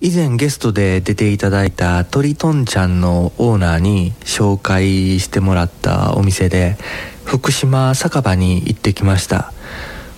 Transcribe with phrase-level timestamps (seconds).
[0.00, 6.76] 以前ゲストで出ていただいた鳥とんちゃんのオーナーに紹介してもらったお店で
[7.24, 9.52] 福島酒場に行ってきました。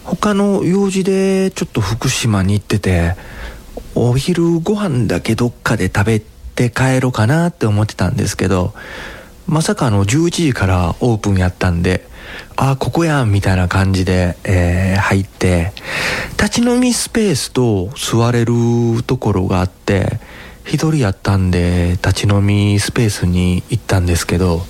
[0.04, 3.14] 他の用事でちょっと福島に行ってて
[3.95, 8.74] お昼ご飯だけどっかで食べて帰ろうかなって思ってたんですけど
[9.47, 12.06] まさかの11時からオープンやったんで
[12.56, 15.72] あここやんみたいな感じで、えー、入って
[16.33, 18.52] 立ち飲みスペースと座れる
[19.06, 20.20] ところがあって
[20.64, 24.60] 一人やったんで立ち飲みスペースに行ったんですけど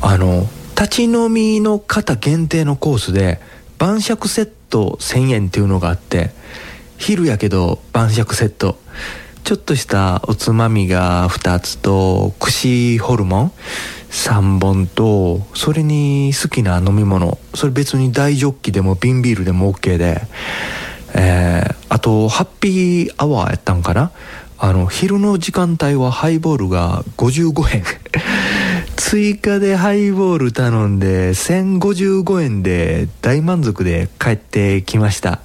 [0.00, 0.46] あの
[0.76, 3.40] 立ち飲みの方限定のコースで
[3.78, 6.30] 晩酌セット1000円っていうのがあって
[6.96, 8.78] 昼やけど晩酌セット。
[9.42, 13.52] ちょっとしたおつまみが2つと串ホルモン
[14.10, 20.22] 3本とそれに好きな飲み物それ別に大ジョッキでも瓶ビールでも OK で、
[21.14, 24.12] えー、あとハッピーアワーやったんかな？
[24.62, 27.84] あの昼の時間帯はハイボールが55円。
[28.96, 35.40] 追加でハイボール頼んで1055円で大満足で帰ってきました。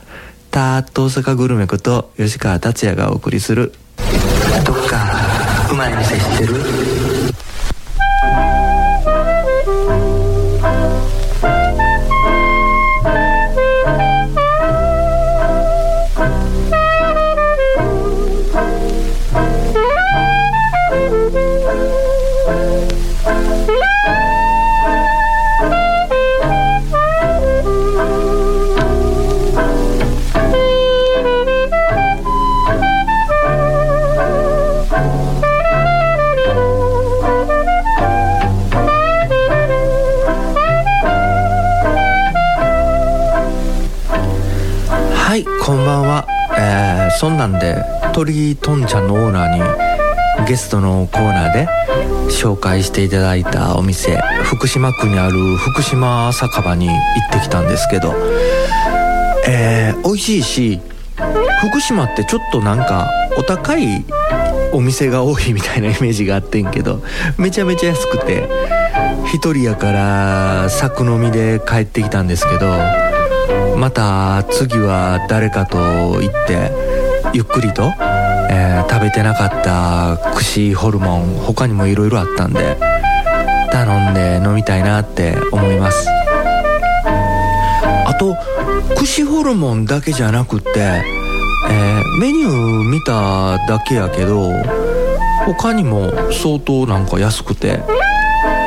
[0.51, 3.73] ターッと大阪グルメこと吉川達也がお送りする。
[4.65, 5.07] どっか
[5.71, 6.14] うまい店。
[47.17, 51.67] そんなんで鳥とんちゃんのオーナーにゲストのコーナーで
[52.29, 58.13] 紹介していただいたお店福島区にある福島酒場に行ってきたんですけど
[59.47, 60.81] えー、美味しいし
[61.69, 64.03] 福島ってちょっとなんかお高い
[64.73, 67.01] お店が多いみたいなイメージがあってんけど
[67.37, 68.49] めちゃめちゃ安くて
[69.33, 73.04] 一人やから作飲みで帰ってきたんですけど
[73.77, 75.77] また次は誰かと
[76.21, 76.71] 行って
[77.33, 77.83] ゆっくりと、
[78.49, 82.77] えー、食べてなかった串ホルモン他にもいろいろあったんで
[83.71, 86.07] 頼んで飲みたいなって思います。
[88.07, 88.37] あと
[88.95, 94.51] 串ホルモンだけじゃなくって、えー、メニュー見ただけやけど
[95.45, 97.83] 他にも相当なんか安くて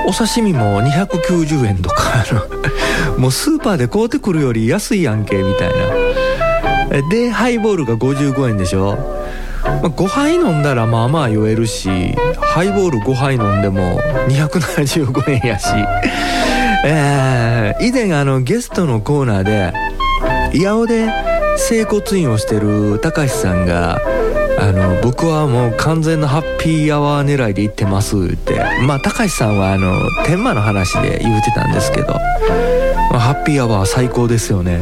[0.08, 2.24] お刺身も290円とか
[3.18, 7.02] もうスーパーで買うてくるより安いやんけみたいな。
[7.10, 8.96] でハイボールが55円でしょ、
[9.62, 11.90] まあ、5杯飲んだらまあまあ酔えるし
[12.40, 15.66] ハイボール5杯飲んでも275円やし。
[16.86, 19.74] えー、以前あのゲストのコーナーで
[20.58, 21.10] 八尾で
[21.58, 24.00] 整骨院をしてるたかしさんが
[24.60, 28.60] あの僕はもう完全なハッピーアワー狙いで行ってますって。
[28.86, 29.94] まあたかしさんはあの
[30.26, 32.14] 天満の話で言うてたんですけど、
[33.10, 34.80] まあ、ハッピーアワー最高ですよね。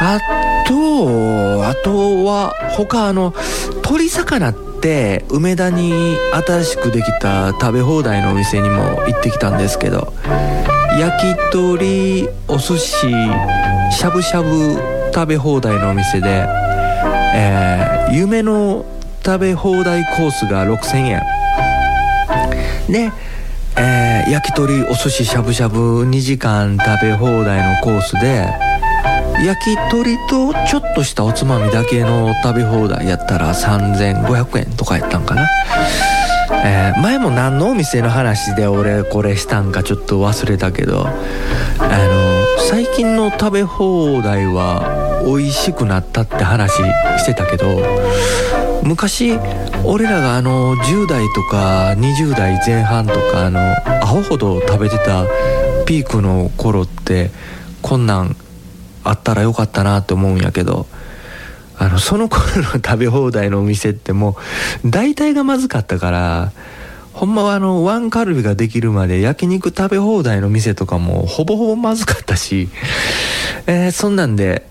[0.00, 0.18] あ
[0.66, 3.34] とあとは他あの
[3.82, 6.16] 鳥魚って梅田に
[6.46, 10.14] 新しくできた食べ放題のお店にも行ってきたんですけど。
[10.98, 13.06] 焼き鳥お寿司
[13.92, 14.76] しゃぶしゃぶ
[15.14, 16.44] 食べ放題のお店で、
[18.12, 18.84] 夢の
[19.24, 21.22] 食べ放題コースが6000円。
[22.88, 23.12] で、
[23.76, 28.48] えー、焼き鳥お寿司しゃぶしゃぶ2時間食べ放題のコースで
[29.44, 35.48] 焼き鳥とちょっとしたおつまみだけの食べ放題やったら3500円とかやったんかな。
[36.64, 41.12] えー、前も何のお店の話で俺これしたんかちょっと忘れたけどあ
[41.78, 46.72] の最近の食べ放題は美味しくなったって話
[47.18, 47.82] してたけど
[48.82, 49.38] 昔
[49.84, 53.60] 俺らがあの10代とか20代前半とかあの
[54.02, 55.24] アホほど食べてた
[55.84, 57.30] ピークの頃って
[57.82, 58.36] こんなん
[59.04, 60.86] あったらよかったなって思うんやけど
[61.78, 64.36] あのその頃の食べ放題のお店っても
[64.84, 66.52] う大体がまずかったから
[67.12, 72.68] ほんまはあのワンカルビができるまで焼肉食べ放題の店とかもほぼほぼまずかったし、
[73.66, 74.68] えー、そんなんで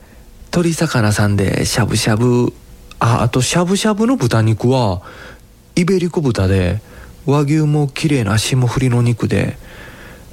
[0.57, 2.51] 鶏魚さんでしゃぶしゃぶ。
[2.99, 5.03] ああとしゃぶしゃぶの豚肉は
[5.75, 6.81] イベリコ豚で
[7.27, 9.55] 和牛も綺麗な霜降りの肉で、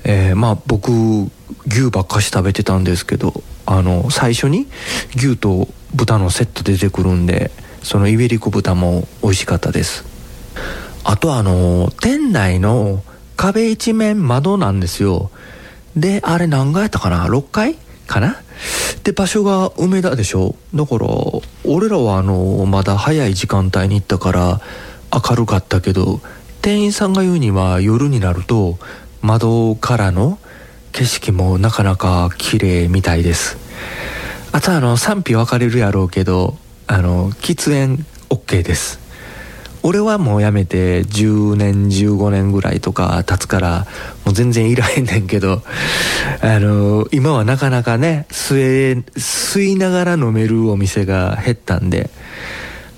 [0.02, 0.90] えー、まあ僕
[1.66, 4.66] 牛ばっかし食べてたんですけどあの最初に
[5.14, 7.50] 牛と豚のセット出てくるんで
[7.82, 10.06] そのイベリコ豚も美味しかったです。
[11.04, 13.02] あとあの店内の
[13.36, 15.30] 壁一面窓なんですよ。
[15.96, 17.76] であれ何階やったかな？6階
[18.06, 18.40] かな？
[19.02, 20.54] で場所が梅田でしょ？
[20.74, 21.06] だから
[21.64, 24.60] 俺らはあのまだ早い時間帯に行ったから
[25.12, 26.20] 明るかったけど
[26.62, 28.78] 店員さんが言うには夜になると
[29.20, 30.38] 窓からの
[30.92, 33.58] 景色もなかなか綺麗みたいです。
[34.52, 39.00] あとあの賛否分かれるやろうけどあの喫煙 OK です。
[39.86, 43.86] 俺はもうやめて10年15年ぐらいとか経つから
[44.24, 45.62] もう全然いらへんねんけど
[46.40, 52.08] あの今はなかなかね吸え吸いながら飲めるお店が減ったんで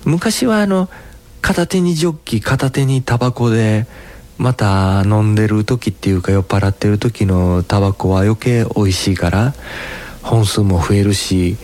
[0.05, 0.89] 昔はあの
[1.41, 3.85] 片手にジョッキ片手にタバコで
[4.37, 9.53] また飲んでる時っていうか酔っ払ってる時のタバコは余計美味しいから
[10.21, 11.57] 本数も増えるし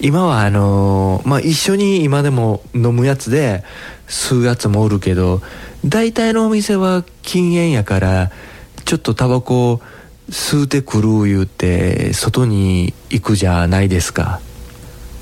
[0.00, 3.64] 今はあのまあ一緒に今でも飲むやつで
[4.12, 5.40] 吸うやつもおるけど
[5.86, 8.30] 大体のお店は禁煙やから
[8.84, 9.80] ちょっとタバコ
[10.28, 14.40] 吸うてくる言うて外に行くじゃないですか。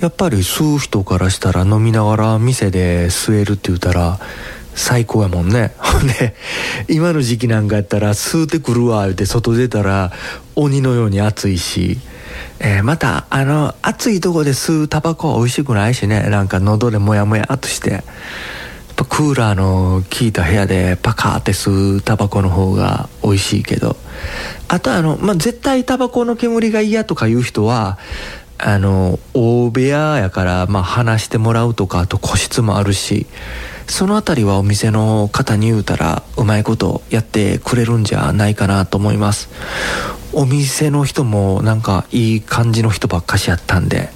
[0.01, 4.19] やっぱり吸う人からしたら飲みながら店で吸えるって言ったら
[4.75, 5.75] 最高やもんね。
[5.79, 6.35] ほ んで
[6.89, 10.13] 今の時期なんかやったら吸うてくるわ言うて外出たら
[10.57, 11.99] 鬼のように暑いし
[12.59, 16.29] えー、またあの暑いとこで吸うタバコは美味しくないしね。
[16.29, 18.03] なんか喉でモヤモヤっとして。
[19.01, 23.97] ぱクーラーの効いた部屋でパカーって吸うタバコの方が美味しいけど。
[24.69, 27.99] あとあの、まあ、絶対タバコの煙が嫌とかいう人は
[28.59, 33.27] あの大部屋やから、まあ、話してもらうとかあと個室もあるし
[33.87, 39.49] その辺りはお店の方に言うたらうまいことやってくれるんじゃないかなと思います。
[40.33, 44.11] お店の人もなんかいい感じの人ばっかしやったんで、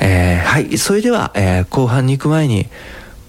[0.00, 2.68] えー、はいそれでは、えー、後半に行く前に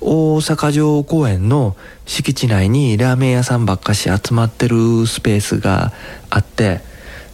[0.02, 1.76] 大阪城公園の
[2.06, 5.94] 敷地内にラーメン屋さんばっかし集まってるスペースが
[6.32, 6.82] あって、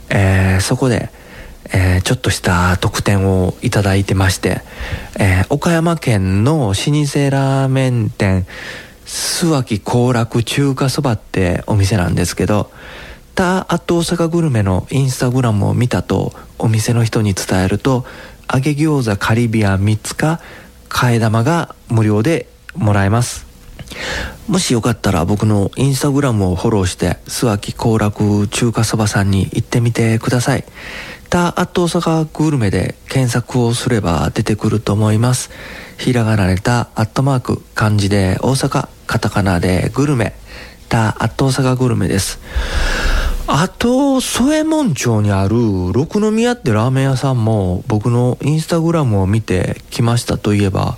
[0.09, 1.09] えー、そこで、
[1.73, 4.61] えー、ちょっとした特典をいただいてまして、
[5.17, 8.45] えー、岡山県の老舗ラーメン店
[9.05, 12.69] 諏訪木行楽中華そばってお店なんですけど
[13.33, 18.05] たアット大阪グルメのインスタグラムを見たとお店の人に伝えると
[18.53, 20.41] 揚げ餃子カリビアン3つか
[20.89, 22.47] 替え玉が無料で
[22.77, 23.45] もらえます。
[24.47, 30.65] もしよかったら僕のインスタグラムをフォローして、諏訪木行楽中華そばさんに行ってみてください。
[31.29, 35.49] た、アット大阪グルメで検索をすれば出てくると思います。
[35.97, 40.33] ひらがなでた、アットマーク、漢字で大阪、カタカナでグルメ、
[40.89, 42.39] た、アット大阪グルメです。
[43.47, 45.55] あと、添右衛門町にある
[45.93, 50.97] 六宮ってラーメン屋さんも僕のインスタグラムを見て来ましたといえば、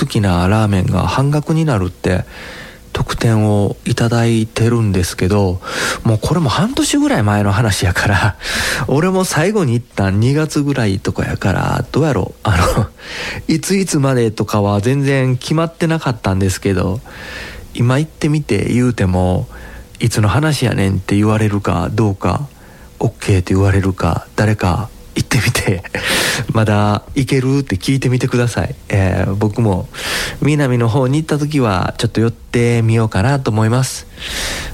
[0.00, 2.24] 好きなラーメンが半額になるって
[2.92, 5.60] 特典をいただいてるんですけど、
[6.04, 8.36] もうこれも半年ぐらい前の話やから、
[8.86, 12.86] 俺も最後に行った2月ぐらいとかやから、どうやろう、あの、
[13.48, 17.00] いついつまでとかは全然決まってなかったんですけど、
[17.74, 19.48] 今行ってみて言うても、
[19.98, 22.46] いつの話やねんって言われるかどうか、
[22.98, 25.82] OK って言われるか、誰か行ってみて。
[26.52, 29.88] まだ行けるって聞いてみてください、えー、僕も
[30.40, 34.06] 南の方に行った時はちょっと寄ってみようかなと思います。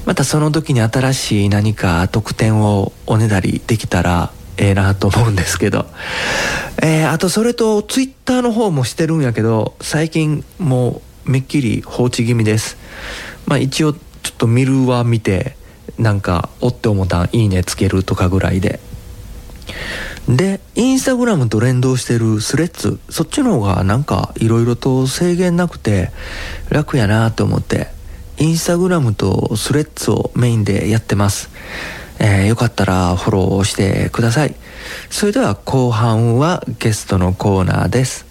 [0.06, 5.86] またその時に新しい何か特典をおねだりできたらええなと思うんですけど、
[6.82, 12.76] えー、あとそれとツイッターの方もしてるんやけど最近もうめっきり放置気味です。
[13.46, 14.00] まあ一応ちょ
[14.30, 15.56] っと見るは見て
[15.98, 18.80] なんかおって思ったんいいねつけるとかぐらいで。
[20.28, 26.10] で、インスタグラムと連動してるスレッズ、そっちの方がなんかいろいろと制限なくて
[26.68, 27.88] 楽やなと思って、
[28.38, 31.50] インスタグラムとスレッズをメインでやってます。
[32.20, 34.54] えー、よかったらフォローしてください。
[35.10, 38.26] それでは後半はゲストのコーナーです。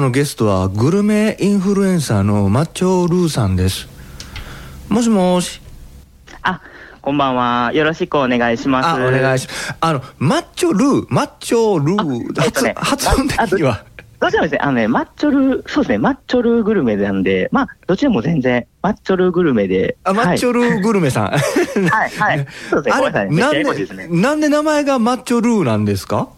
[0.00, 3.86] 日のゲストはグルメインフルエンサーのマッチョルーさんです
[4.88, 5.60] もしもし
[6.42, 6.62] あ、
[7.02, 7.70] こんばんは。
[7.74, 8.86] よろしくお願いします。
[8.88, 13.84] あお願いしますあのマッチョルーマッチョルー発,、ね発音的には
[14.20, 19.96] どちらもですね、あのね、マッチョル、そうですね、マッチョルグルメなんで、まあ、どちらも全然、マッチョルグルメで。
[20.04, 21.40] あマッチョルーグルメさん、はい、
[21.88, 22.46] はい、は い。
[22.70, 23.30] そうですね、ごめんなさい。
[23.30, 24.08] めっちゃなんですね。
[24.08, 26.28] でなんで名前がマッチョルーなんですか？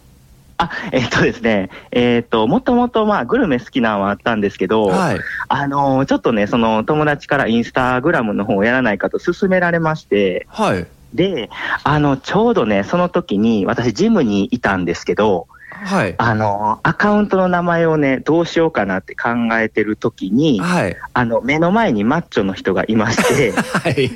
[0.63, 5.19] あ、えっとですね、えっと、もともと、まあ、グルメ好きなのはあったんですけど、はい。
[5.47, 10.87] あのーちょっとね、その、友達からインスタグラムの方をやらないかと勧められまして、はい。
[11.13, 11.49] で、
[11.83, 15.47] あの、ちょうどね、その時に、私、ジムにいたんですけど、
[15.83, 16.15] はい。
[16.17, 20.95] あの、アカウントの名前をね、どうしようかなって考えてる時に、はい。
[21.13, 24.11] あの、目の前にマッチョの人がいまして、 はい。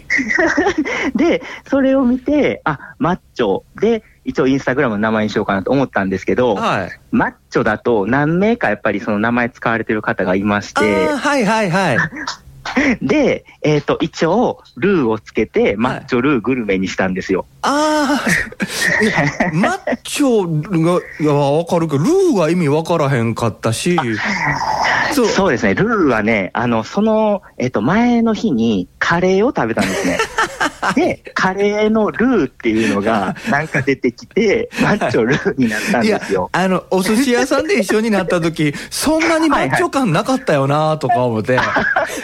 [1.16, 3.64] で、それを見て、あ、マッチョ。
[3.80, 7.00] で、一応インスタグラムの名前にしようかなと思ったんですけど、はい。
[7.12, 11.98] マッチョだと何名かやっぱりその名前使われてる方がいましあてー、はいはいはい
[13.02, 17.46] で、えっ、と、一応、ルーをつけて、マッチョルーグルメにしたんですよ。
[17.62, 18.26] ああ、
[19.54, 23.98] マッチョが、いや、わかるけど、ルーが意味わからへんかったし、
[25.14, 30.18] そう、そうですね、ルーはね、あの、その、えっ、と、前の日にカレーを食べたんですね。
[30.96, 41.60] で、カレーのルーっていうのが、なんか出てきて、マッチョルーになったんですよ。、あの、お寿司屋さんで一緒になった時、そんなにマッチョ感なかったよなとか思って、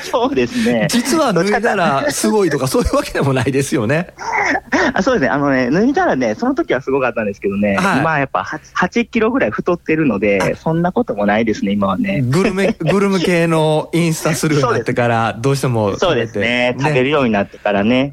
[0.03, 0.87] そうですね。
[0.89, 4.13] 実は脱いだらすごいとか、そういうわけでもないですよね。
[4.93, 5.29] あそうですね。
[5.29, 12.21] あのね、脱いだらね、その時はすごかったんですけどね、はい今やっぱ 8, 8キロぐらい太ってるので、そんなこともないですね、今はね。
[12.21, 16.75] グルメ、 グルメ系のインスタするようになってから、どうしてもそうですね。
[16.79, 18.11] 食べるようになってからね。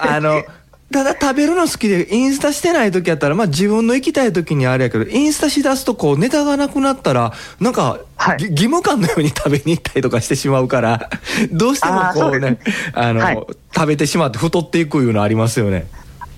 [0.00, 0.42] あの、
[0.90, 11.10] ただ食べるの好きで、インスタしてない時やったら、まあ自分の行きたい時にあれやけど、インスタしだすとこうネタがなくなったら、なんか、はいぎ義務感のように食べに行ったりとかしてしまうから、
[11.52, 12.58] どうしてもこうね
[12.94, 13.38] あの、はい
[13.74, 15.86] 食べてしまって太っていくいうのありますよね。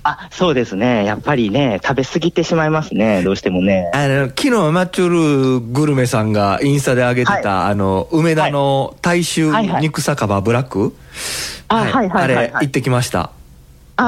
[0.03, 1.05] あ、そうですね。
[1.05, 3.23] やっぱりね、食べ過ぎてしまいますね。
[3.23, 3.91] どうしてもね。
[3.95, 5.09] あの、昨日マッチョ
[5.59, 10.95] ルグルメさんがインスタで上げてた、あの、梅田の大衆はいはい肉酒場ブラック、
[11.69, 12.53] あ、はいはいはい、あれはい。
[12.53, 13.31] 行ってきました。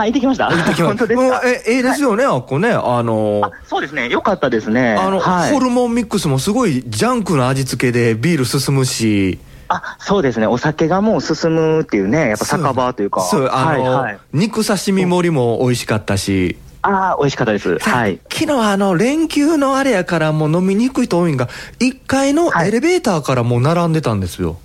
[0.01, 0.49] あ、行ってきました。
[0.49, 1.23] 行ってきま本当ですか？
[1.23, 2.71] もうえ、ええですよね、あっこね。
[2.71, 4.09] あのあ、そうですね。
[4.09, 4.95] よかったですね。
[4.95, 10.47] あの、はいホルモンミックスもすごいジャンクな味付けでビール進むし、あ、そうですね。
[10.47, 13.23] お酒がもう進むっていうね、やっぱ酒場というか。
[13.23, 14.07] そう、あの。
[14.33, 17.79] 肉刺身盛りも美味しかったし、あー美味しかったです。
[17.79, 18.19] はい。
[18.31, 24.59] 昨日あの、連休のあれやからもう飲みにくいと多いんが、1階のエレベーターからもう並んでたんですよ。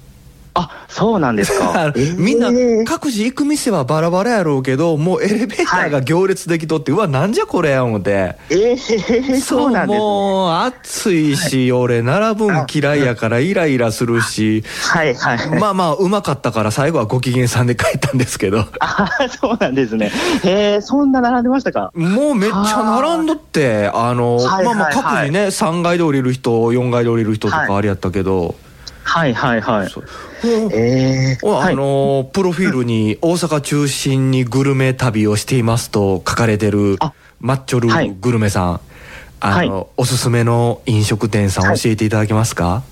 [0.59, 1.93] あ、そうなんですか。
[2.17, 2.49] みんな
[2.85, 8.35] 各自行く店はバラバラやろうけど、もうエレベーターが行列できとって、うわ、なんじゃこれや思って。
[8.49, 9.99] えー、そうなんですね。
[9.99, 15.59] もう暑いし、俺並ぶん嫌いやからイライラするし、はいはい。
[15.59, 19.09] まあまあうまかったから最後はご機嫌さんで帰ったんですけど、 あ
[19.39, 20.11] そうなんですね。
[20.43, 21.91] へえ、そんな並んでましたか？
[21.93, 28.55] もうめっちゃ並んどって、あの、はいまあまあはいはい各自ね、3階で降りる人、4階で降りる人とかあれやったけど、
[29.03, 29.87] はいはいはい。
[30.43, 31.75] ええあはい。
[31.75, 38.79] の、プロフィールに大阪中心にグルメ旅をしていますと書かれてるあマッチョルはいグルメさん、
[39.39, 42.83] あの、はおすすめの飲食店さんはい教えていただけますか？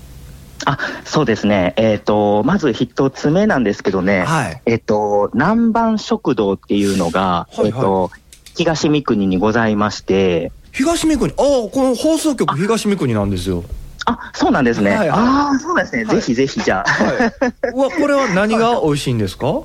[0.64, 1.74] あ、そうですね。
[1.76, 4.24] えっ、と、まず一つ目なんですけどね。
[4.24, 4.62] はい。
[4.64, 8.10] えっ、と、南蛮食堂っていうのが、はいはいえっ、と、
[8.56, 11.36] 東三国にございまして、東三国、ああ、
[11.70, 13.64] この放送局東三国なんですよ。
[14.06, 14.90] あ、そうなんですね。
[14.90, 16.04] はいはいああ、そうですね。
[16.04, 16.90] はいぜひぜひじゃあ。
[16.90, 17.72] はい。
[17.74, 19.60] うわ、これは何が 美味しいんですか？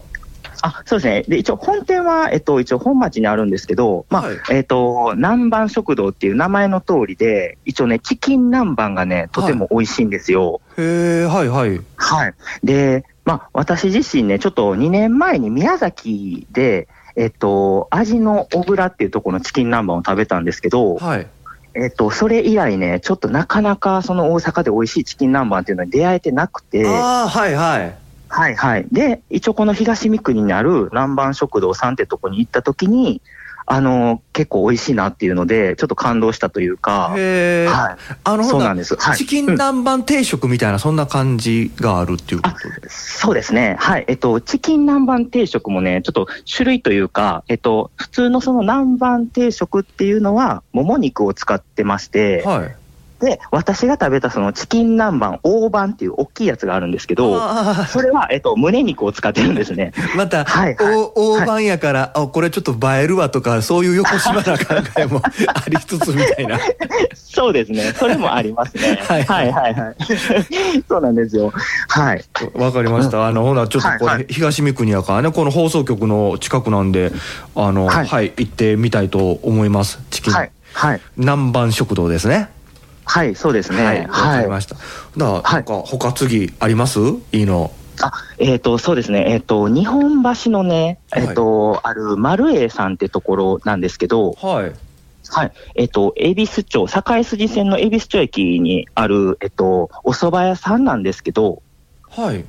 [0.63, 1.23] あ、そうですね。
[1.27, 10.61] で、一応本店は、えっと、一応本町にあるんですけど、まあ、はいえっと、南蛮食堂っていう名前の通りで、一応ね、チキン南蛮がね、とても美味しいんですよ。
[10.77, 11.81] へえ、はいはい。
[11.95, 12.33] はい。
[12.63, 21.27] で、まあ、私自身ね、ちょっと2年前に宮崎で、えっと、味の小倉っていうところのチキン南蛮を食べたんですけど、はい。
[21.73, 27.95] えっと、それ以来ね、ちょっとなかなかその大阪で美味しいチキン南蛮っていうのに出会えてなくて、ああ、はいはい。
[28.27, 28.85] はいはい。
[28.91, 33.21] で、一応この東三国にある南蛮食堂さんってとこに行った時に、
[33.71, 37.67] あの、結構美味しいなっていうので、ちょっと感動したというか、へえ。
[37.69, 37.95] はい。
[38.25, 42.89] あの、そうほなんですはいチキン南蛮定食みたいな、そんな感じがあるっていうことで。
[42.89, 43.77] そうですね。
[43.79, 44.03] はい。
[44.09, 52.75] えっと、チキン南蛮定食もね、ちょっと種類というか、えっと、普通のその南蛮定食っていうのは、もも肉を使ってまして、はい。
[53.21, 59.93] で、私が食べたそのチキン南蛮大判っていう大きいやつがあるんですけど、あそれは、えっと、胸肉を使ってるんですね。
[59.95, 65.21] ーまた、はいはいお大判やから、あこれちょっと映えるわとかそういう横島な考えも
[65.53, 66.59] ありつつみたいな
[67.13, 67.93] そうですね。
[67.97, 68.99] それもありますね。
[69.07, 69.95] はいはいはいはい。
[70.87, 71.51] そうなんですよ。
[71.87, 72.23] はい。
[72.55, 77.11] わかりましたあのほなちょっとこれ、はいはい東三国やからねこの放送局の近くなんで
[77.55, 80.51] あのは、はいい行ってみたいと思いますチキン、はい。
[80.73, 81.01] はい。
[81.17, 82.49] 南蛮食堂ですね
[83.13, 83.83] はい、そうですね。
[83.83, 86.99] はいわかりました、はいなんか他次あります？
[87.33, 87.71] いいの
[88.01, 89.25] あ、えっ、と、そうですね。
[89.27, 94.71] えっ、と、日本橋のね、はいえっ、と、ある丸栄さんってところなんですけど、はい
[95.29, 95.51] はい。
[95.75, 101.61] えっ、と、恵比寿町、堺筋線の恵比寿町駅にある、えっ、と、お蕎麦屋さんなんですけど、
[102.09, 102.45] はい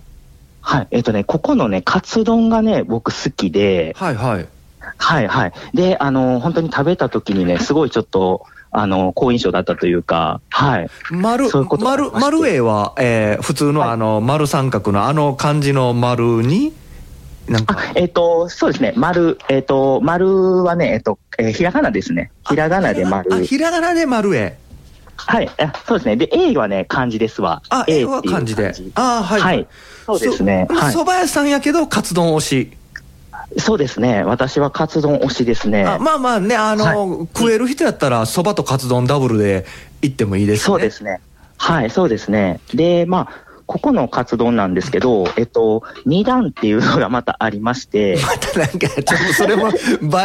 [0.61, 0.89] はい。
[0.93, 4.47] えっ、とね、ここのね、カツ丼がね、僕好きで、はいはい
[4.97, 5.53] はいはい。
[5.75, 10.89] で、あの、本当に食べた時にね、すごいちょっと、あの、好印象だったというか、はい。
[11.11, 16.73] 丸そういう丸丸 A は、えー普通のはいあの丸三角のあの漢字の丸に
[17.49, 22.31] なんかあ、えっ、と、そうですね、丸、えっ、と、丸はね、えっ、と、えーひらがなですね。
[22.49, 23.41] ひらがなで丸あ。
[23.41, 24.57] ひらがなで丸 A
[25.17, 26.17] はい、あそうですね。
[26.17, 27.63] で、A はね、漢字ですわ。
[27.69, 29.67] あ A は漢字であーはい、はい。
[30.07, 30.67] そうですね。
[30.69, 30.99] そはい蕎。
[31.01, 32.73] 麦屋さんやけどカツ丼推し
[33.59, 34.23] そうですね。
[34.25, 35.85] 私はカツ丼推しですね。
[35.85, 39.67] あまあまあねあの、は食える人やったら蕎麦とカツ丼ダブルで
[40.01, 41.21] 行ってもいいですねそうですね。
[41.59, 42.61] はい、そうですね。
[42.75, 49.73] で、まあ、ここのカツ丼なんですけど、えっと、二段っていうのがまたありまして、またなんか、ちょっとそれも映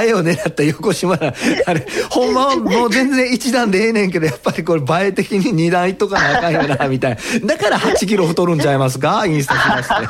[0.10, 1.34] えを狙った横島な、
[1.65, 7.47] あれ、ほんまはもう全然一段でええねんけど、やっぱりこれ映え的に二段いっとかなあかんよな、みたいな。
[7.47, 9.26] だから8キロ太るんちゃいますか？
[9.26, 10.08] インスタしまして。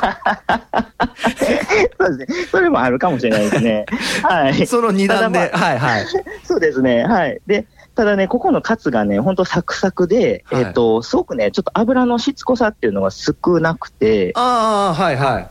[2.00, 2.46] そうですね。
[2.50, 3.86] それもあるかもしれないですね。
[4.22, 4.66] はい。
[4.66, 6.06] その二段で、はいはい。
[6.44, 7.04] そうですね。
[7.04, 7.40] はい。
[7.46, 7.66] で、
[7.98, 15.48] ただね、ここのカツがね、ほんとサクサクで、はいえっと、すごくね、ちょっと油のしつこさっていうのが少なくて、ああ、はいはい。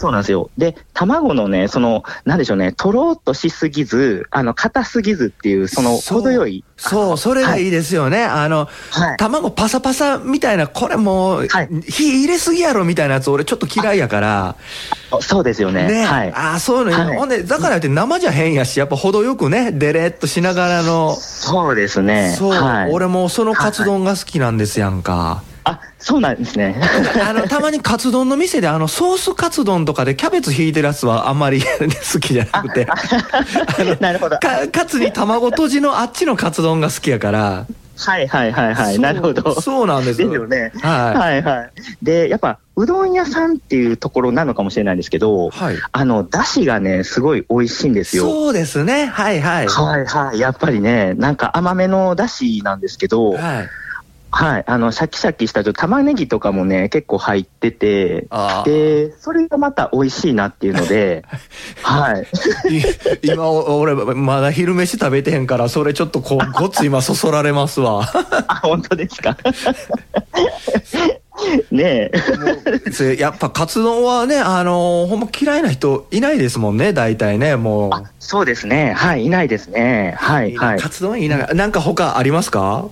[0.00, 0.48] そうなんですよ。
[0.56, 6.64] で、卵のね、その、なんでしょうね、とろっとしすぎず、あの、硬すぎずっていう、その、程よい。
[6.78, 8.24] そう、それがいいですよね。
[8.24, 9.16] あの、はい。
[9.18, 14.56] 卵パサパサみたいな、これもう、はい火入れすぎやろみたいなやつ、俺ちょっと嫌いやから。
[15.20, 15.86] そうですよね。
[15.86, 16.32] ね、はい。
[16.32, 21.14] ああ、そういうのいい、はいほんで、だからって生じゃ変やし、やっぱ程よくね、デレっとしながらの。
[21.14, 22.34] そうですね。
[22.38, 22.90] そう、はい。
[22.90, 25.42] 俺もそのカツ丼が好きなんですやんか。
[25.70, 26.80] あ、そうなんですね。
[27.26, 32.86] あの、たまにカツ丼の店で、あの、ソースカツ丼とかでキャベツ引いてるやつはあんまり好きじゃなくて。
[34.00, 34.38] なるほど。
[34.38, 37.66] かカツに卵とじのあっちのカツ丼が好きやから。
[37.96, 38.98] はいはいはいはい。
[38.98, 39.60] なるほど。
[39.60, 40.72] そうなんですですよね。
[40.80, 41.70] はいはいはい。
[42.02, 45.76] で、やっぱ、うどん屋さんっていうところなのかもしれないんですけど、はい。
[45.92, 48.24] あの、だしがね、すごい美味しいんですよ。
[48.24, 49.06] そうですね。
[49.06, 49.68] はいはい。
[49.68, 50.38] はいはい。
[50.38, 53.68] やっぱりね、なんか甘めのだしなんですけど、はい。
[54.32, 54.64] はい。
[54.66, 58.28] あの、シャキシャキした玉ねぎとかもね、結構入ってて、
[58.64, 61.24] で、それがまた美味しいなっていうので、
[61.82, 62.22] はい。
[62.76, 62.82] い
[63.22, 68.08] 今、お俺、まだ昼飯食べてへんから、それちょっとこう、ごっつ今そそられますわ。
[68.46, 69.36] あ、本当ですか？
[71.72, 72.92] ねえ。
[72.92, 77.90] せやっぱカツ丼はね、あのほんま嫌いな人いないですもんね、大体ね、もう。
[77.94, 78.92] あ、そうですね。
[78.92, 80.14] はい、いないですね。
[80.18, 80.88] はい、はいカ。
[80.90, 81.46] ツ丼いいな。
[81.48, 82.84] なんか他ありますか？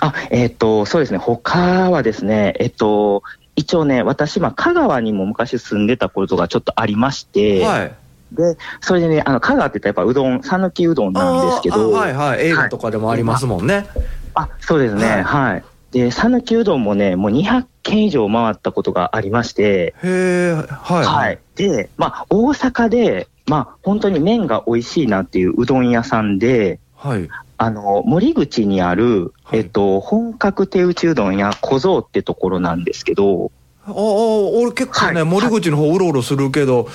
[0.00, 1.18] あ、えっ、と、そうですね。
[1.18, 3.22] 他はですね、えっ、と、
[3.56, 7.94] 一応ね、私、まあ、香川にも昔住んでたことがちょっとありまして、はい。
[8.32, 12.46] で、それでね、あの、香川って言ったらやっぱうどん、讃岐うどんなんですけど、はいはい。
[12.46, 13.86] 映画とかでもありますもんね。
[14.34, 15.64] あ、そうですね、はいはい。
[15.92, 21.04] で、讃岐うどんもね、もう200軒以上回ったことがありまして、へえ、はい。
[21.04, 21.38] はい。
[21.54, 27.28] で、まあ、大阪で、まあ、本当に麺が美味しいなっていううどん屋さんで、はい。
[27.58, 33.50] あの、森口にある、はいえっと、本格手打ちうどん屋小僧ってところなんですけど、
[33.86, 36.88] ああ、俺結構ね、はい森口の方うろうろするけど、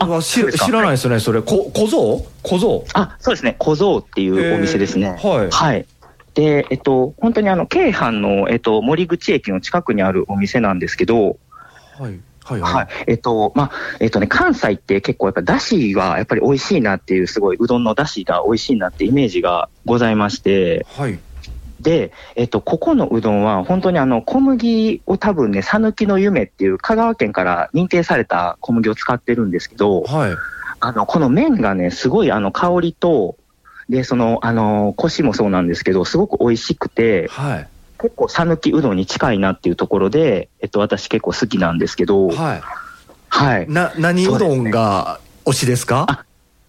[0.00, 1.42] ああ知そうですか知らないですね、それ。
[1.42, 2.26] こ小僧？
[2.42, 2.84] 小僧？
[2.94, 5.10] あ、そうですね、小僧っていうお店ですね。
[5.10, 5.50] はい。
[5.50, 5.86] はい。
[6.34, 11.36] で、えっと、本当にあの、京阪の、えっと、森口駅の近くにあるお店なんですけど、
[11.98, 12.18] はい。
[12.44, 12.60] はい。
[12.60, 12.88] はい。
[13.06, 21.18] えっと、まあ、えっとね、関西って結構やっぱだしはやっぱり美味しいなっていう、すごいうどんのだしが美味しいなってイメージがございまして、はい。
[21.80, 30.36] で、えっと、ここのうどんは本当にあの、小麦を多分ね、讃岐の夢っていう香川県から認定された小麦を使ってるんですけど、はい。
[30.80, 33.36] あの、この麺がね、すごいあの、香りと、
[33.88, 37.68] で、その、あの、コシもそうなんですけど、すごく美味しくて、はい。
[38.04, 42.62] 結構讃岐うどんに近いなっていうところで、えっと、私結構好きなんですけど、はい。
[43.30, 43.66] はい。
[43.70, 46.04] な、何うどんが推しですか？
[46.06, 46.24] あ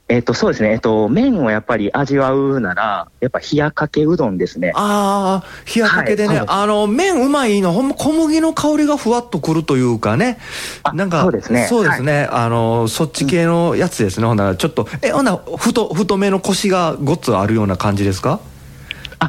[0.07, 0.69] えっ、と、そうですね。
[0.71, 4.71] えっ、と、麺をやっぱり味わうなら、やっぱ冷やかけうどんですね。
[4.75, 10.37] ああ、冷やかけでね、はいあの、麺うまいの、ほんま小麦の香りがふわっとくるというかね。
[10.83, 12.29] あなんか、そうですねそうですね。
[12.31, 14.27] あの、そっち系のやつですね。
[14.27, 18.39] ほんなら、ちょっと、え、ほんなら、太、太めの腰がごっつあるような感じですか？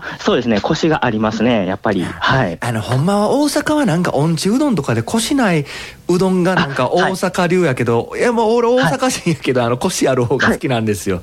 [0.05, 0.61] あ、そうですね。
[0.61, 1.67] コシがありますね。
[1.67, 2.03] やっぱり。
[2.03, 2.59] はい。
[2.61, 5.65] あの、ほんまは大阪はなんか、音痴うどんとかで腰ない
[6.09, 11.23] うどんがなんか大阪流やけど、い、や、もう俺大阪人やけど、あの、腰ある方が好きなんですよ。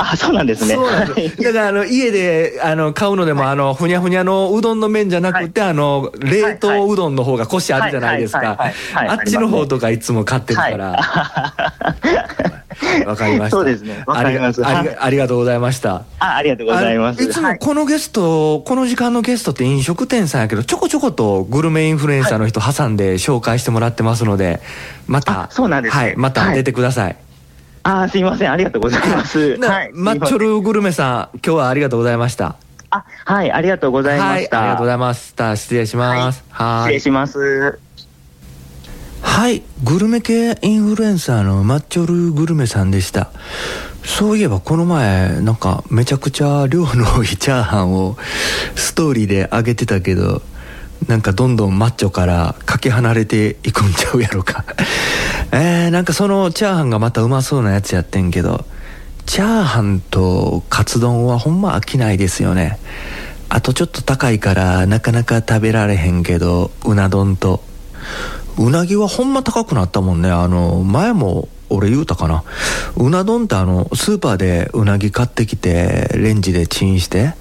[0.00, 0.74] あ、そうなんですね。
[0.74, 1.42] そうなんです。
[1.42, 8.72] よだからあの家であの買うのでも、あのふにゃふにゃのうどんの麺じゃなくて、あの冷凍うどんの方がコシあるじゃないですか。
[8.94, 11.54] あっちの方とかいつも買ってるから。
[13.06, 13.56] わ、かりました。
[13.56, 14.02] そうですね。
[14.06, 14.64] わかります。
[14.64, 16.04] ありがありがとうございました。
[16.18, 17.20] あ、ありがとうございます。
[17.20, 17.52] あいつはい。
[17.54, 24.60] もこのゲスト、この時間のゲストって飲食店さんやけどちょこちょことグルメインフルエンサーの人挟んで紹介してもらってますので
[25.06, 26.02] またあそうなんですね。
[26.02, 27.16] はい、また出てください、
[27.82, 28.52] あ、すいません。
[28.52, 29.56] ありがとうございます。
[29.58, 29.90] なはい。
[29.92, 32.56] マッチョルグルメさん今日はありがとうございました
[32.90, 33.52] あ、はい。
[33.52, 34.58] ありがとうございました。
[34.58, 35.56] はい、ありがとうございました。
[35.56, 36.44] 失礼します。
[36.50, 36.92] は失い。
[36.94, 37.78] 礼します。
[39.22, 43.30] はい、グルメ系インフルエンサーのマッチョルグルメさんでした。
[44.02, 48.16] そういえばこの前、なんかめちゃくちゃ量の多いチャーハンを
[48.74, 50.42] ストーリーで上げてたけど、
[51.06, 54.64] なんかどんどんマッチョからかけ離れていくんちゃうやろか。
[55.52, 58.64] えー、なんかそのチャーハンがまたうまそうなやつやってんけど、
[59.26, 62.78] チャーハンとカツ丼はほんま飽きないですよね。
[63.48, 67.62] あとちょっと高いからなかなか食べられへんけど、うな丼と。
[68.58, 70.30] うなぎはほんま高くなったもんね。
[70.30, 72.44] あの、前も俺言うたかな。
[72.96, 77.34] うな丼ってあの、スーパーでうなぎ買ってきて、レンジでチンして、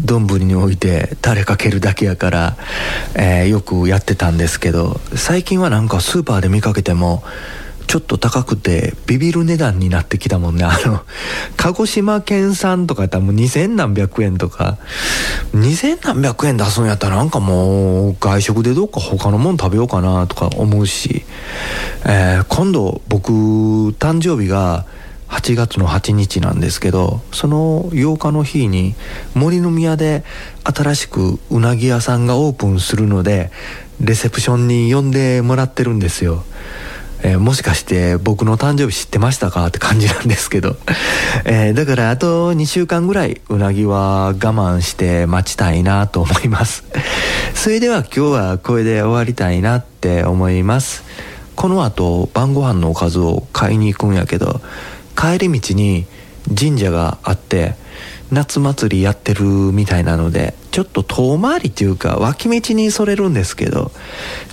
[0.00, 2.56] 丼に置いてタレかけるだけやから、
[3.14, 7.22] えーよくやってたんですけど、最近はなんかスーパーで見かけても、
[7.86, 10.64] ちょっと高くてビビる値段になってきたもんね。
[10.64, 11.00] あの、
[11.56, 14.78] 鹿児島県産とかやったらもう2000何百円とか、
[15.54, 21.24] 2000何百円出すんやったらなんかもう外食でどっか他のもん食べようかなとか思うし、
[22.04, 23.30] えー今度僕
[23.92, 24.84] 誕生日が
[25.28, 28.94] 8月の8日なんですけどその8日の日に
[29.34, 30.24] 森の宮で
[30.64, 33.50] 新しくうなぎ屋さんがオープンするので
[34.00, 36.44] レセプションに呼んでもらってるんですよ。
[37.22, 40.76] えーもしかして僕の誕生日知ってましたかって感じなんですけど、
[41.44, 46.84] えーだからあと2週間ぐらいうなぎは我慢して待ちたいなと思います。
[47.54, 51.04] それでは今日はこれで終わりたいなって思います。
[51.56, 54.60] この後晩ご飯のおかずを買いに行くんやけど
[55.16, 56.06] 帰り道に
[56.56, 57.74] 神社があって
[58.30, 63.92] 夏祭りやってるみたいなのでちょっと遠回りっていうか脇道にそれるんですけど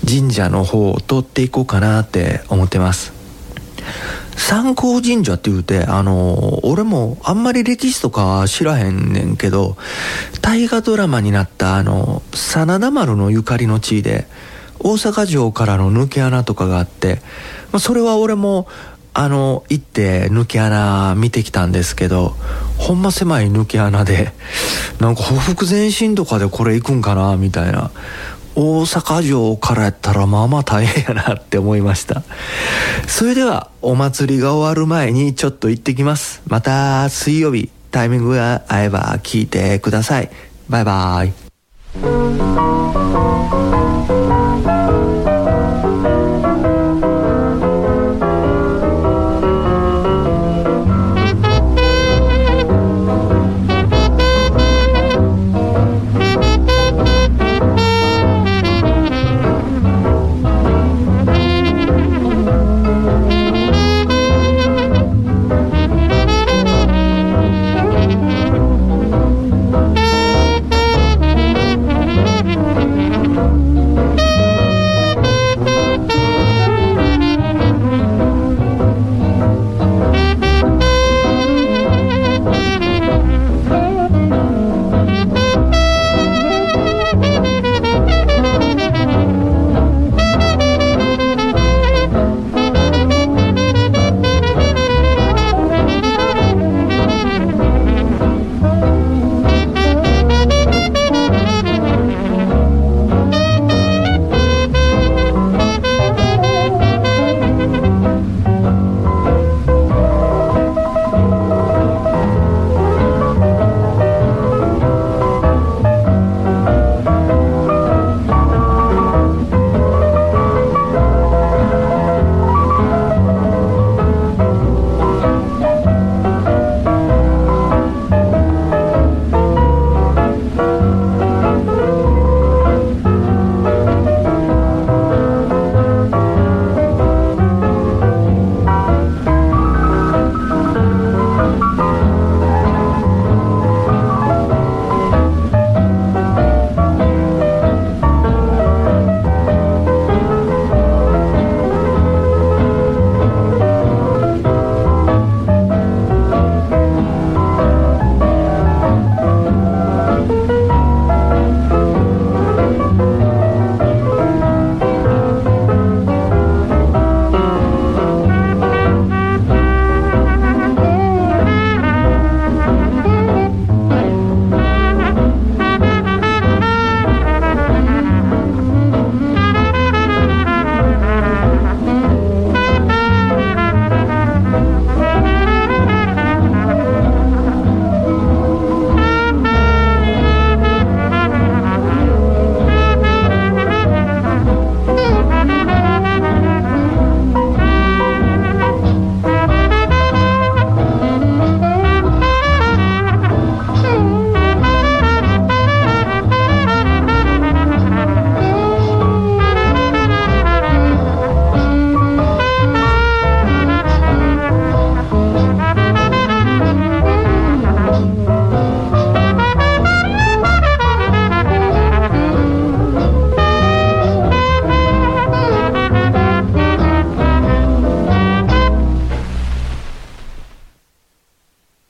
[0.08, 3.14] 神社の方を通っていこうかなって思ってます。
[4.36, 9.78] 三光神社って言うてあの俺もあんまり歴史とか知らへんねんけど
[10.42, 14.26] 大河ドラマになったあの真田丸のゆかりの地で
[14.80, 17.22] 大阪城からの抜け穴とかがあって、
[17.72, 18.68] まあ、それは俺も
[19.16, 22.36] あの行って抜け穴見てきたんですけど
[22.78, 24.34] ほんま狭い抜け穴で
[25.00, 27.92] なんか匍匐前進とかでこれ行くんかなみたいな。
[28.56, 32.22] 大阪城からやったらまあまあ大変やなって思いました。
[33.08, 36.44] それではお祭りが終わる前にちょっと行ってきます。
[36.46, 40.30] また水曜日タイミングが合えば聞いてください。
[40.70, 41.34] バイバイ。